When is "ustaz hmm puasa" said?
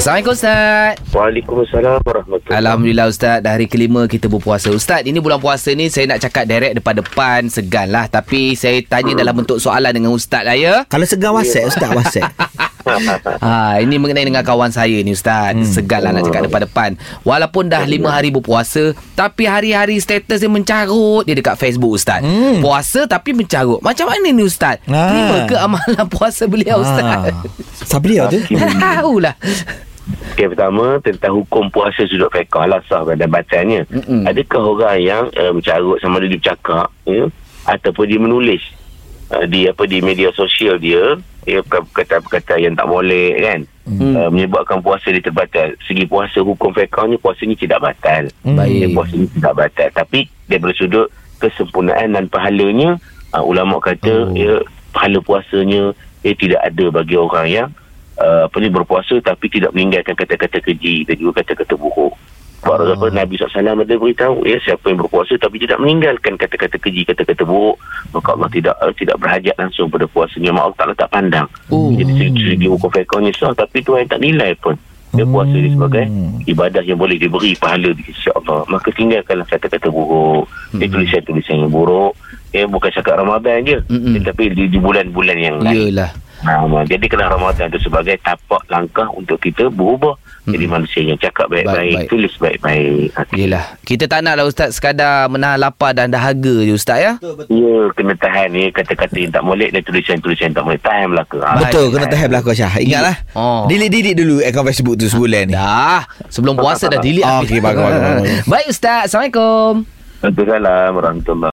21.92-23.04